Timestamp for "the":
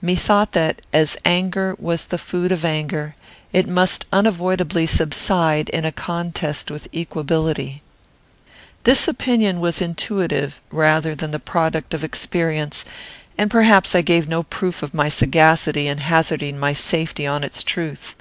2.06-2.16, 11.32-11.38